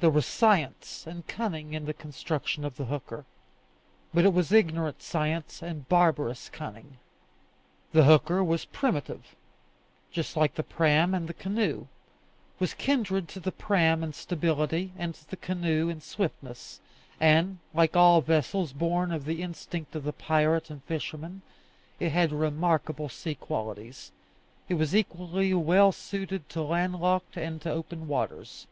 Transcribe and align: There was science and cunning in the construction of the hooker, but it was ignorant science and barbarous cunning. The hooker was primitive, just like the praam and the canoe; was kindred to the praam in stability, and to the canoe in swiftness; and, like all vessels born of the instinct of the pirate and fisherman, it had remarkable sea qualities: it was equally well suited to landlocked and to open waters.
There 0.00 0.08
was 0.08 0.24
science 0.24 1.06
and 1.06 1.26
cunning 1.26 1.74
in 1.74 1.84
the 1.84 1.92
construction 1.92 2.64
of 2.64 2.76
the 2.78 2.86
hooker, 2.86 3.26
but 4.14 4.24
it 4.24 4.32
was 4.32 4.50
ignorant 4.50 5.02
science 5.02 5.60
and 5.60 5.86
barbarous 5.90 6.48
cunning. 6.48 6.96
The 7.92 8.04
hooker 8.04 8.42
was 8.42 8.64
primitive, 8.64 9.36
just 10.10 10.38
like 10.38 10.54
the 10.54 10.62
praam 10.62 11.12
and 11.12 11.28
the 11.28 11.34
canoe; 11.34 11.86
was 12.58 12.72
kindred 12.72 13.28
to 13.28 13.40
the 13.40 13.52
praam 13.52 14.02
in 14.02 14.14
stability, 14.14 14.92
and 14.96 15.14
to 15.14 15.28
the 15.28 15.36
canoe 15.36 15.90
in 15.90 16.00
swiftness; 16.00 16.80
and, 17.20 17.58
like 17.74 17.94
all 17.94 18.22
vessels 18.22 18.72
born 18.72 19.12
of 19.12 19.26
the 19.26 19.42
instinct 19.42 19.94
of 19.94 20.04
the 20.04 20.14
pirate 20.14 20.70
and 20.70 20.82
fisherman, 20.84 21.42
it 22.00 22.08
had 22.12 22.32
remarkable 22.32 23.10
sea 23.10 23.34
qualities: 23.34 24.12
it 24.66 24.76
was 24.76 24.96
equally 24.96 25.52
well 25.52 25.92
suited 25.92 26.48
to 26.48 26.62
landlocked 26.62 27.36
and 27.36 27.60
to 27.60 27.70
open 27.70 28.06
waters. 28.08 28.66